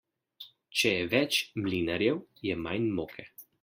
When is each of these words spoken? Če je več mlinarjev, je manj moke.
Če 0.79 0.93
je 0.93 1.05
več 1.13 1.39
mlinarjev, 1.67 2.27
je 2.51 2.61
manj 2.67 2.93
moke. 3.01 3.33